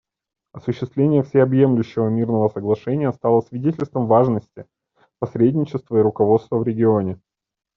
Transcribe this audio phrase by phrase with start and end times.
[0.53, 4.65] Осуществление Всеобъемлющего мирного соглашения стало свидетельством важности
[5.19, 7.19] посредничества и руководства в регионе.